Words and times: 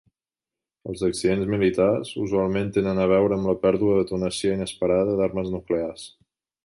Els 0.93 1.01
accidents 1.07 1.51
militars 1.53 2.13
usualment 2.23 2.71
tenen 2.79 3.01
a 3.03 3.05
veure 3.11 3.37
amb 3.37 3.51
la 3.51 3.55
pèrdua 3.67 3.93
o 3.99 4.01
detonació 4.01 4.55
inesperada 4.57 5.15
d'armes 5.21 5.53
nuclears. 5.59 6.09